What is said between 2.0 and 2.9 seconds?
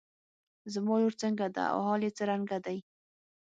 يې څرنګه دی.